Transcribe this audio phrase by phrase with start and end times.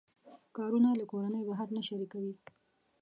[0.57, 2.33] کارونه له کورنۍ بهر نه شریکوي.